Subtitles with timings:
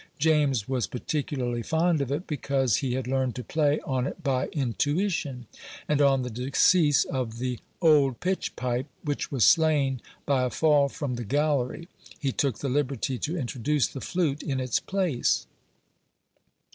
[0.17, 4.47] James was particularly fond of it, because he had learned to play on it by
[4.47, 5.45] intuition;
[5.87, 11.17] and on the decease of the old pitchpipe, which was slain by a fall from
[11.17, 11.87] the gallery,
[12.17, 15.45] he took the liberty to introduce the flute in its place.